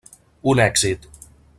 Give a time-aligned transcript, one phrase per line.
[0.53, 1.07] Un èxit.